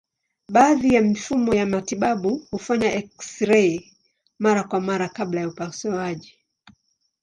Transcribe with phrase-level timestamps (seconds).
[0.49, 3.75] Baadhi ya mifumo ya matibabu hufanya eksirei
[4.43, 6.37] mara kwa mara kabla ya upasuaji.